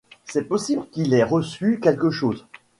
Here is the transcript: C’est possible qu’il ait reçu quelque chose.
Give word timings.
C’est 0.25 0.45
possible 0.45 0.87
qu’il 0.91 1.13
ait 1.13 1.23
reçu 1.23 1.79
quelque 1.79 2.09
chose. 2.09 2.47